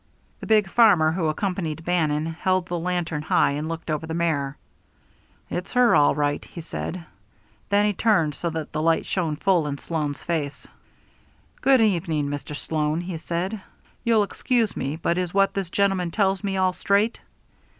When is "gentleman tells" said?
15.69-16.43